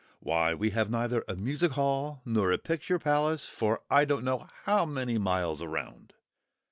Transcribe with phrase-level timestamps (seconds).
[0.19, 4.47] Why, we have neither a music hall nor a picture palace for I don't know
[4.63, 6.13] how many miles round!